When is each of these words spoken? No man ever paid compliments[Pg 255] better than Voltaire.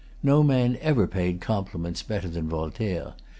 No 0.23 0.41
man 0.41 0.79
ever 0.81 1.05
paid 1.05 1.41
compliments[Pg 1.41 2.07
255] 2.07 2.07
better 2.07 2.27
than 2.27 2.49
Voltaire. 2.49 3.13